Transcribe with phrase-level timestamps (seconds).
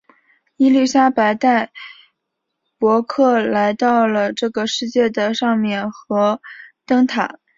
[0.57, 1.71] 伊丽莎白带
[2.79, 6.41] 伯克来到了这个世界的上面和
[6.87, 7.37] 灯塔。